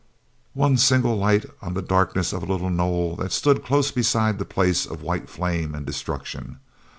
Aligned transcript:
ne 0.55 0.75
single 0.77 1.15
light 1.15 1.45
on 1.61 1.75
the 1.75 1.81
darkness 1.83 2.33
of 2.33 2.41
a 2.41 2.45
little 2.47 2.71
knoll 2.71 3.15
that 3.15 3.31
stood 3.31 3.63
close 3.63 3.91
beside 3.91 4.39
this 4.39 4.47
place 4.47 4.83
of 4.83 5.03
white 5.03 5.29
flame 5.29 5.75
and 5.75 5.85
destruction. 5.85 6.57